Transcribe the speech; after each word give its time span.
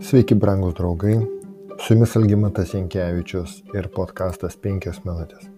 Sveiki, 0.00 0.32
brangūs 0.32 0.72
draugai. 0.78 1.18
Su 1.80 1.92
jumis 1.92 2.14
Algymantas 2.16 2.70
Jankievičius 2.72 3.58
ir 3.76 3.88
podkastas 3.92 4.54
5 4.64 5.02
minutės. 5.04 5.50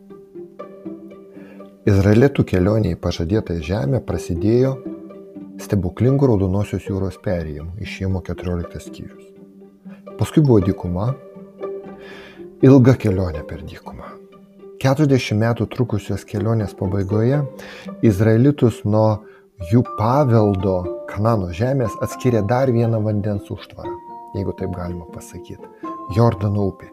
Izraelitų 1.86 2.42
kelionė 2.50 2.96
į 2.96 2.98
pažadėtą 3.04 3.60
žemę 3.62 4.00
prasidėjo 4.02 4.72
stebuklingų 5.62 6.32
Raudonosios 6.32 6.88
jūros 6.90 7.20
perėjimu 7.22 7.78
išėjimo 7.86 8.24
14 8.26 8.82
skyrius. 8.82 9.28
Paskui 10.18 10.42
buvo 10.42 10.58
dykuma, 10.66 11.12
ilga 12.66 12.96
kelionė 12.98 13.44
per 13.46 13.62
dykumą. 13.62 14.10
40 14.82 15.38
metų 15.38 15.68
trukusios 15.70 16.26
kelionės 16.26 16.74
pabaigoje 16.74 17.44
Izraelitus 18.02 18.82
nuo 18.82 19.22
jų 19.70 19.84
paveldo 19.94 20.80
Kanano 21.12 21.50
žemės 21.54 21.94
atskiria 22.02 22.40
dar 22.48 22.70
vieną 22.72 22.98
vandens 23.04 23.50
užtvarą, 23.52 23.90
jeigu 24.34 24.54
taip 24.58 24.72
galima 24.76 25.06
pasakyti- 25.12 25.68
Jordano 26.16 26.68
upė, 26.70 26.88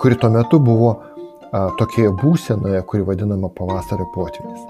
kuri 0.00 0.16
tuo 0.20 0.30
metu 0.30 0.60
buvo 0.60 0.90
a, 1.52 1.68
tokioje 1.78 2.12
būsenoje, 2.22 2.82
kuri 2.90 3.06
vadinama 3.06 3.48
pavasario 3.48 4.08
potvinis. 4.14 4.60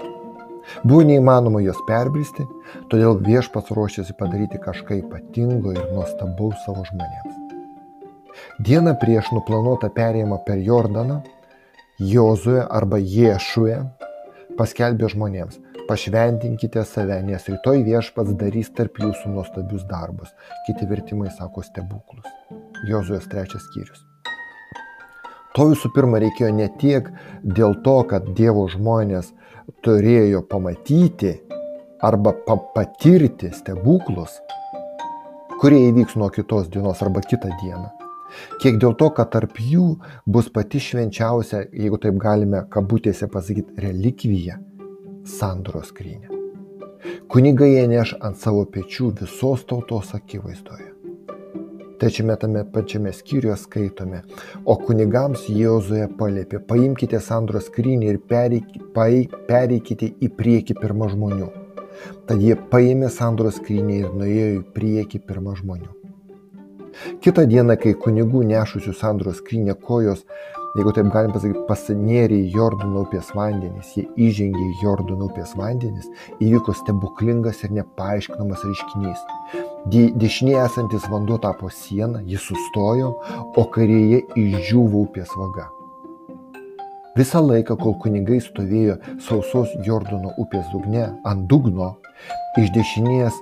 Buvo 0.83 1.01
neįmanoma 1.07 1.61
jos 1.63 1.79
perbristi, 1.87 2.45
todėl 2.91 3.21
viešpats 3.23 3.71
ruošėsi 3.71 4.15
padaryti 4.19 4.59
kažką 4.59 4.99
ypatingo 5.01 5.71
ir 5.71 5.85
nuostabaus 5.93 6.59
savo 6.65 6.83
žmonėms. 6.89 7.43
Dieną 8.67 8.93
prieš 9.01 9.31
nuplanuotą 9.33 9.89
perėjimą 9.93 10.41
per 10.45 10.59
Jordaną, 10.61 11.21
Jozue 11.97 12.61
arba 12.61 12.99
Ješuje 13.01 13.79
paskelbė 14.57 15.09
žmonėms, 15.13 15.57
pašventinkite 15.87 16.83
save, 16.85 17.21
nes 17.25 17.47
rytoj 17.49 17.81
viešpats 17.87 18.35
darys 18.39 18.69
tarp 18.75 18.99
jūsų 19.01 19.31
nuostabius 19.33 19.87
darbus. 19.89 20.33
Kiti 20.67 20.87
vertimai 20.89 21.31
sako 21.33 21.63
stebuklus. 21.65 22.27
Jozuės 22.89 23.27
trečias 23.31 23.65
skyrius. 23.69 24.03
To 25.57 25.65
visų 25.71 25.89
pirma 25.95 26.19
reikėjo 26.21 26.51
ne 26.53 26.67
tiek 26.77 27.07
dėl 27.41 27.79
to, 27.85 27.95
kad 28.11 28.27
Dievo 28.37 28.67
žmonės 28.69 29.31
turėjo 29.81 30.43
pamatyti 30.51 31.33
arba 32.05 32.35
pa 32.45 32.59
patirti 32.75 33.49
stebuklus, 33.55 34.37
kurie 35.57 35.87
įvyks 35.87 36.13
nuo 36.21 36.29
kitos 36.29 36.69
dienos 36.69 37.01
arba 37.01 37.25
kitą 37.25 37.49
dieną. 37.63 37.89
Kiek 38.61 38.77
dėl 38.77 38.93
to, 38.99 39.09
kad 39.17 39.31
tarp 39.33 39.57
jų 39.57 39.95
bus 40.29 40.51
pati 40.53 40.83
švenčiausia, 40.83 41.63
jeigu 41.73 41.97
taip 42.03 42.21
galime 42.21 42.65
kabutėse 42.69 43.25
pasakyti, 43.31 43.79
relikvija 43.81 44.59
sandoros 45.27 45.91
skrynę. 45.93 46.29
Kunigai 47.27 47.73
jie 47.73 47.87
neš 47.91 48.15
ant 48.23 48.39
savo 48.39 48.63
pečių 48.73 49.11
visos 49.21 49.65
tautos 49.69 50.13
akivaizdoje. 50.15 50.93
Tačiame 51.97 52.35
tame 52.37 52.61
pačiame 52.73 53.11
skyriuje 53.13 53.55
skaitome, 53.57 54.21
o 54.65 54.75
kunigams 54.77 55.47
Jozoje 55.49 56.05
palėpė, 56.19 56.59
paimkite 56.69 57.19
sandoros 57.27 57.71
skrynį 57.71 58.11
ir 58.11 58.19
pereikite 58.29 60.11
į 60.21 60.29
priekį 60.37 60.77
pirmą 60.77 61.09
žmonių. 61.13 61.47
Tad 62.29 62.43
jie 62.45 62.53
paėmė 62.71 63.09
sandoros 63.13 63.57
skrynį 63.57 64.01
ir 64.03 64.11
nuėjo 64.13 64.49
į 64.59 64.61
priekį 64.75 65.23
pirmą 65.25 65.55
žmonių. 65.57 65.89
Kita 67.21 67.45
diena, 67.49 67.75
kai 67.81 67.95
kunigų 67.97 68.43
nešusių 68.51 68.93
sandoros 68.97 69.41
skrynę 69.41 69.73
kojos 69.81 70.23
jeigu 70.77 70.93
taip 70.93 71.07
galim 71.13 71.33
pasakyti, 71.33 71.63
pasinėrė 71.65 72.37
į 72.43 72.51
Jordono 72.53 73.01
upės 73.07 73.31
vandenis, 73.35 73.95
jie 73.97 74.05
įžengė 74.27 74.61
į 74.61 74.83
Jordono 74.83 75.29
upės 75.31 75.55
vandenis, 75.57 76.05
įvyko 76.37 76.75
stebuklingas 76.77 77.63
ir 77.65 77.73
nepaaiškinamas 77.79 78.65
reiškinys. 78.67 79.23
De, 79.89 80.03
dešinėje 80.21 80.61
esantis 80.67 81.09
vanduo 81.09 81.39
tapo 81.41 81.71
siena, 81.73 82.21
jis 82.29 82.45
sustojo, 82.51 83.15
o 83.57 83.65
kairėje 83.73 84.21
išdžiūvo 84.37 85.03
upės 85.07 85.33
vaga. 85.39 85.67
Visą 87.17 87.41
laiką, 87.41 87.79
kol 87.81 87.97
kunigai 87.97 88.37
stovėjo 88.45 88.99
sausos 89.25 89.73
Jordono 89.87 90.35
upės 90.37 90.69
dugne, 90.69 91.09
ant 91.25 91.49
dugno, 91.49 91.95
iš 92.61 92.69
dešinės 92.77 93.41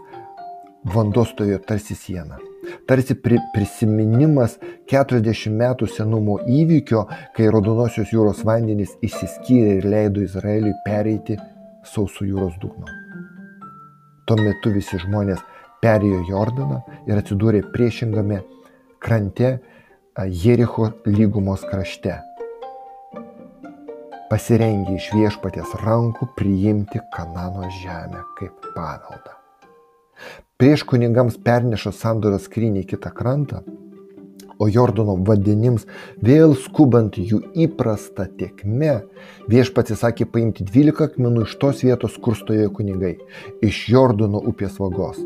vanduo 0.96 1.28
stovėjo 1.28 1.60
tarsi 1.68 2.00
siena 2.00 2.40
tarsi 2.88 3.16
pri, 3.20 3.40
prisiminimas 3.54 4.58
40 4.92 5.56
metų 5.56 5.90
senumo 5.92 6.40
įvykio, 6.46 7.06
kai 7.36 7.50
Raudonosios 7.54 8.14
jūros 8.14 8.44
vandenys 8.48 8.96
išsiskyrė 9.06 9.80
ir 9.80 9.90
leido 9.92 10.24
Izraeliui 10.26 10.76
pereiti 10.86 11.38
sausų 11.86 12.30
jūros 12.32 12.60
dugno. 12.62 12.90
Tuo 14.26 14.38
metu 14.42 14.72
visi 14.74 14.98
žmonės 15.02 15.44
perėjo 15.84 16.24
Jordaną 16.30 16.82
ir 17.06 17.20
atsidūrė 17.20 17.62
priešingame 17.74 18.42
krante 19.04 19.58
Jericho 20.16 20.90
lygumos 21.06 21.66
krašte. 21.70 22.16
Pasirengė 24.32 24.96
iš 24.98 25.12
viešpatės 25.14 25.76
rankų 25.84 26.32
priimti 26.40 27.04
Kanano 27.14 27.70
žemę 27.84 28.24
kaip 28.40 28.72
paveldą. 28.74 29.36
Prieš 30.56 30.86
kunigams 30.88 31.36
perneša 31.44 31.92
sandoros 31.92 32.46
skrynį 32.48 32.86
į 32.86 32.88
kitą 32.94 33.10
krantą, 33.12 33.58
o 34.60 34.68
Jordono 34.72 35.16
vandenims 35.28 35.86
vėl 36.24 36.56
skubant 36.60 37.18
jų 37.20 37.42
įprasta 37.66 38.28
tiekme, 38.40 39.02
viešpats 39.52 39.96
įsakė 39.98 40.30
paimti 40.32 40.66
12 40.68 41.10
akmenų 41.10 41.48
iš 41.48 41.58
tos 41.62 41.84
vietos, 41.86 42.20
kur 42.22 42.38
stovėjo 42.38 42.72
kunigai, 42.76 43.16
iš 43.66 43.86
Jordono 43.92 44.42
upės 44.52 44.80
vagos. 44.82 45.22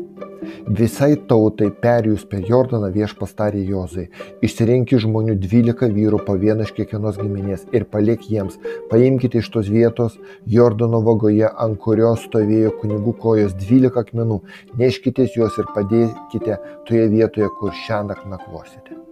Visai 0.80 1.14
tautai 1.28 1.68
perėjus 1.82 2.22
per 2.28 2.46
Jordaną 2.48 2.88
viešpas 2.94 3.34
tarė 3.36 3.60
Jozai, 3.68 4.06
išsirenki 4.44 4.98
žmonių 5.02 5.36
12 5.42 5.90
vyrų 5.96 6.22
po 6.26 6.36
vieną 6.40 6.64
iš 6.66 6.72
kiekvienos 6.78 7.18
giminės 7.20 7.66
ir 7.76 7.84
paliek 7.92 8.24
jiems, 8.24 8.56
paimkite 8.90 9.42
iš 9.42 9.50
tos 9.52 9.68
vietos 9.72 10.16
Jordano 10.48 11.02
vagoje, 11.06 11.44
ant 11.50 11.78
kurios 11.84 12.24
stovėjo 12.26 12.72
kunigų 12.80 13.14
kojos 13.20 13.54
12 13.60 14.00
akmenų, 14.04 14.40
neškitės 14.80 15.36
juos 15.36 15.60
ir 15.60 15.70
padėkite 15.76 16.58
toje 16.88 17.06
vietoje, 17.12 17.52
kur 17.60 17.76
naktį 18.10 18.32
nakvosite. 18.32 19.09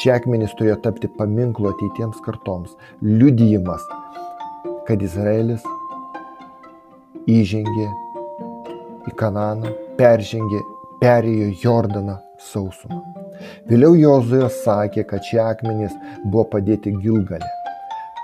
Šie 0.00 0.12
akmenys 0.14 0.54
turėjo 0.58 0.76
tapti 0.84 1.10
paminklo 1.18 1.72
ateitiems 1.74 2.20
kartoms, 2.26 2.76
liudijimas, 3.02 3.84
kad 4.88 5.02
Izraelis 5.04 5.64
įžengė 7.30 7.88
į 9.08 9.16
Kananą, 9.20 9.72
peržengė, 9.98 10.62
perėjo 11.02 11.50
Jordaną 11.64 12.20
sausumą. 12.52 13.02
Vėliau 13.68 13.96
Jozuė 13.98 14.48
sakė, 14.62 15.04
kad 15.10 15.26
šie 15.26 15.42
akmenys 15.44 15.94
buvo 16.24 16.46
padėti 16.54 16.94
Gilgalė 17.02 17.53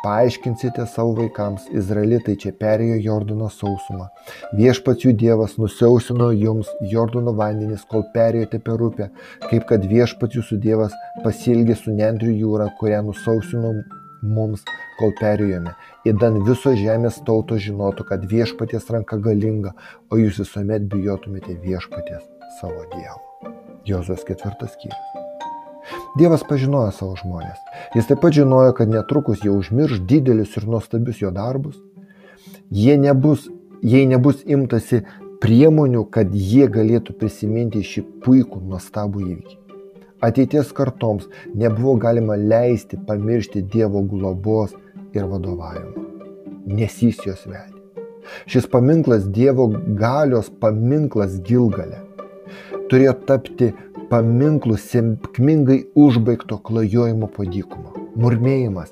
paaiškinsite 0.04 0.86
savo 0.88 1.14
vaikams, 1.18 1.66
izraelitai 1.76 2.36
čia 2.40 2.52
perėjo 2.56 2.98
Jordano 3.04 3.50
sausumą. 3.52 4.08
Viešpats 4.56 5.06
jų 5.06 5.14
Dievas 5.22 5.56
nusiausino 5.60 6.30
jums 6.32 6.70
Jordano 6.92 7.34
vandenis, 7.36 7.84
kol 7.90 8.06
perėjote 8.14 8.62
per 8.64 8.82
upę, 8.88 9.10
kaip 9.46 9.68
kad 9.70 9.86
viešpats 9.92 10.40
jūsų 10.40 10.60
Dievas 10.64 10.96
pasilgė 11.24 11.76
su 11.78 11.94
Nendrių 11.96 12.36
jūra, 12.42 12.70
kurią 12.80 13.02
nusausino 13.08 13.74
mums, 14.22 14.64
kol 14.98 15.14
perėjome. 15.20 15.72
Įdan 16.08 16.42
viso 16.48 16.74
žemės 16.76 17.20
tauto 17.26 17.58
žinotų, 17.60 18.08
kad 18.12 18.26
viešpaties 18.32 18.90
ranka 18.92 19.20
galinga, 19.20 19.74
o 20.12 20.20
jūs 20.20 20.42
visuomet 20.44 20.88
bijotumėte 20.92 21.56
viešpaties 21.64 22.28
savo 22.60 22.84
Dievo. 22.94 23.56
Jozos 23.88 24.26
ketvirtas 24.28 24.76
skyrius. 24.76 25.19
Dievas 26.18 26.42
pažinojo 26.42 26.90
savo 26.90 27.14
žmonės. 27.20 27.58
Jis 27.94 28.08
taip 28.08 28.20
pat 28.24 28.34
žinojo, 28.34 28.72
kad 28.74 28.90
netrukus 28.90 29.44
jie 29.44 29.52
užmirš 29.54 30.02
didelius 30.10 30.56
ir 30.58 30.66
nuostabius 30.66 31.20
jo 31.22 31.30
darbus. 31.30 31.76
Jie 32.74 32.96
nebus, 32.98 33.46
jei 33.82 34.08
nebus 34.10 34.42
imtasi 34.42 35.04
priemonių, 35.42 36.04
kad 36.10 36.34
jie 36.34 36.66
galėtų 36.66 37.14
prisiminti 37.20 37.84
šį 37.86 38.04
puikų, 38.24 38.62
nuostabų 38.72 39.22
įvykį. 39.28 39.56
Ateities 40.26 40.74
kartoms 40.76 41.30
nebuvo 41.54 41.94
galima 41.96 42.36
leisti 42.36 42.98
pamiršti 43.06 43.62
Dievo 43.62 44.02
globos 44.04 44.74
ir 45.16 45.24
vadovavimo, 45.30 46.04
nes 46.66 46.98
jis 47.00 47.22
juos 47.24 47.46
vedė. 47.46 47.78
Šis 48.50 48.66
paminklas 48.68 49.30
Dievo 49.30 49.70
galios 49.96 50.50
paminklas 50.60 51.38
Gilgale 51.46 52.02
turėjo 52.90 53.14
tapti 53.26 53.70
paminklų 54.10 54.76
sėkmingai 54.82 55.78
užbaigto 55.98 56.58
klajojimo 56.66 57.28
po 57.30 57.46
dykumą. 57.46 57.94
Murmėjimas, 58.20 58.90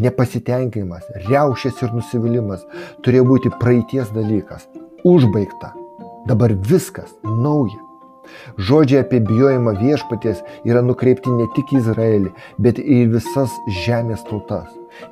nepasitenkinimas, 0.00 1.04
riaušės 1.28 1.82
ir 1.84 1.92
nusivylimas 1.96 2.64
turėjo 3.04 3.26
būti 3.28 3.52
praeities 3.60 4.10
dalykas. 4.16 4.66
Užbaigta. 5.04 5.74
Dabar 6.28 6.52
viskas 6.52 7.12
nauja. 7.24 7.80
Žodžiai 8.60 9.02
apie 9.02 9.18
bijojimą 9.26 9.72
viešpaties 9.80 10.42
yra 10.68 10.82
nukreipti 10.86 11.32
ne 11.34 11.48
tik 11.56 11.72
į 11.74 11.80
Izraelį, 11.80 12.32
bet 12.62 12.78
ir 12.78 13.10
visas 13.16 13.56
žemės 13.84 14.22
tautas. 14.28 14.68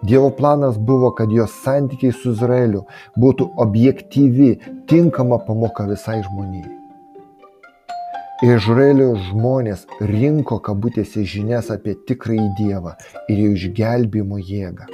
Dievo 0.06 0.30
planas 0.38 0.78
buvo, 0.78 1.10
kad 1.18 1.32
jos 1.32 1.54
santykiai 1.64 2.14
su 2.14 2.34
Izraeliu 2.36 2.84
būtų 3.18 3.50
objektyvi, 3.64 4.50
tinkama 4.90 5.40
pamoka 5.48 5.88
visai 5.90 6.20
žmonijai. 6.26 6.77
Izraelio 8.38 9.16
žmonės 9.18 9.80
rinko 9.98 10.60
kabutėse 10.62 11.24
žinias 11.26 11.72
apie 11.74 11.96
tikrąjį 12.06 12.44
Dievą 12.54 12.92
ir 13.26 13.40
jo 13.42 13.48
išgelbėjimo 13.56 14.38
jėgą. 14.38 14.86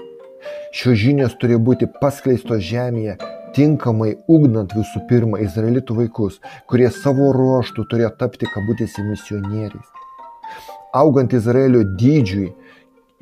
Šios 0.73 0.97
žinios 1.03 1.35
turėjo 1.37 1.61
būti 1.67 1.91
paskleistos 2.01 2.65
žemėje, 2.65 3.19
tinkamai 3.53 4.15
ugdant 4.33 4.73
visų 4.73 5.05
pirma 5.13 5.43
izraelitų 5.45 5.99
vaikus, 6.01 6.41
kurie 6.73 6.89
savo 6.89 7.35
ruoštų 7.37 7.85
turėjo 7.93 8.15
tapti 8.25 8.49
kabutėse 8.49 9.05
misionieriais. 9.05 9.93
Augant 10.97 11.37
Izraelio 11.37 11.85
dydžiui 12.01 12.49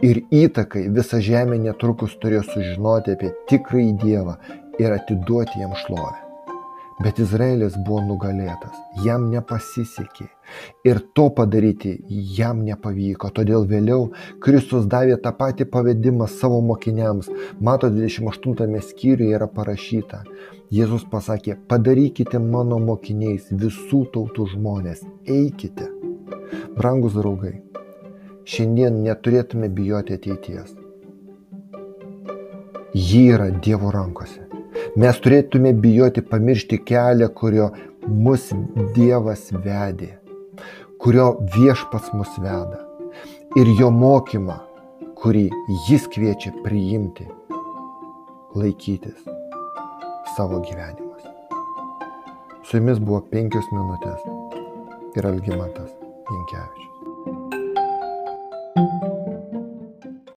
ir 0.06 0.22
įtakai, 0.30 0.86
visa 0.86 1.18
žemė 1.18 1.58
netrukus 1.66 2.14
turėjo 2.22 2.46
sužinoti 2.52 3.18
apie 3.18 3.34
tikrąjį 3.50 3.94
Dievą 4.06 4.38
ir 4.78 5.00
atiduoti 5.02 5.66
jam 5.66 5.74
šlovę. 5.82 6.31
Bet 7.02 7.18
Izraelis 7.18 7.74
buvo 7.86 8.02
nugalėtas, 8.04 8.74
jam 9.02 9.24
nepasisekė 9.32 10.26
ir 10.86 11.00
to 11.16 11.24
padaryti 11.34 11.94
jam 12.36 12.60
nepavyko. 12.66 13.30
Todėl 13.34 13.64
vėliau 13.70 14.10
Kristus 14.44 14.86
davė 14.90 15.16
tą 15.24 15.32
patį 15.38 15.66
pavedimą 15.72 16.28
savo 16.30 16.60
mokiniams. 16.62 17.30
Mato 17.60 17.90
28 17.90 18.78
skyriuje 18.90 19.34
yra 19.38 19.48
parašyta. 19.56 20.22
Jėzus 20.72 21.02
pasakė, 21.10 21.56
padarykite 21.68 22.38
mano 22.42 22.78
mokiniais 22.80 23.50
visų 23.50 24.04
tautų 24.14 24.46
žmonės, 24.54 25.02
eikite. 25.26 25.90
Brangus 26.76 27.18
draugai, 27.18 27.56
šiandien 28.48 29.02
neturėtume 29.08 29.68
bijoti 29.72 30.16
ateities. 30.20 30.78
Ji 32.94 33.26
yra 33.34 33.50
Dievo 33.50 33.90
rankose. 33.92 34.41
Mes 34.92 35.16
turėtume 35.24 35.70
bijoti 35.72 36.20
pamiršti 36.20 36.76
kelią, 36.84 37.30
kurio 37.32 37.70
mus 38.04 38.50
Dievas 38.92 39.46
vedė, 39.64 40.10
kurio 41.00 41.30
viešpats 41.54 42.10
mus 42.12 42.34
veda 42.36 42.82
ir 43.56 43.70
jo 43.78 43.88
mokymą, 43.88 44.58
kurį 45.16 45.46
jis 45.88 46.04
kviečia 46.12 46.52
priimti, 46.60 47.24
laikytis 48.52 49.24
savo 50.36 50.60
gyvenimas. 50.68 51.24
Su 52.68 52.76
jumis 52.76 53.00
buvo 53.00 53.24
penkios 53.32 53.72
minutės 53.72 54.28
ir 55.16 55.32
Algymantas 55.32 55.88
Jankievičius. 56.28 57.11